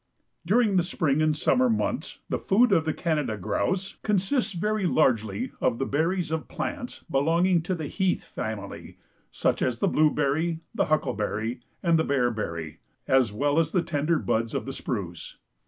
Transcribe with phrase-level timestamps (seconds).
[0.47, 5.51] During the spring and summer months the food of the Canada Grouse consists very largely
[5.61, 8.97] of the berries of plants belonging to the Heath family,
[9.29, 14.55] such as the blueberry, the huckleberry and the bearberry, as well as the tender buds
[14.55, 15.37] of the spruce.